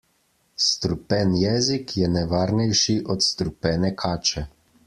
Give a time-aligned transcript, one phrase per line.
[0.67, 4.49] Strupen jezik je nevarnejši od strupene kače.